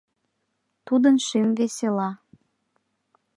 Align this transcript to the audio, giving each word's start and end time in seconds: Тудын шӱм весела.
Тудын 0.87 1.15
шӱм 1.25 1.49
весела. 1.57 2.09